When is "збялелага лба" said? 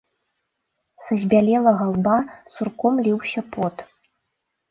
1.23-2.15